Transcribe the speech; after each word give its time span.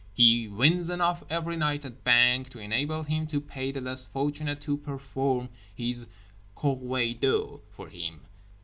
He 0.15 0.47
wins 0.47 0.89
enough 0.89 1.23
every 1.29 1.55
night 1.55 1.85
at 1.85 2.03
banque 2.03 2.49
to 2.49 2.57
enable 2.59 3.03
him 3.03 3.27
to 3.27 3.39
pay 3.39 3.71
the 3.71 3.81
less 3.81 4.03
fortunate 4.03 4.59
to 4.61 4.77
perform 4.77 5.49
his 5.75 6.07
corvée 6.57 7.19
d'eau 7.19 7.61
for 7.69 7.87
him. 7.87 8.21